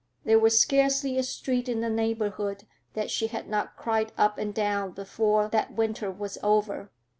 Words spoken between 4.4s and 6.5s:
down before that winter was